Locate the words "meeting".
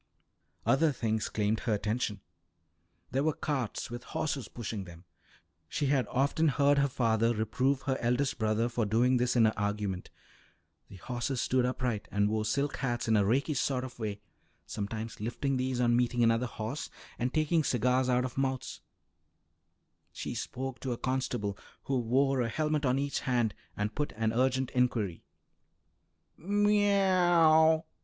15.95-16.23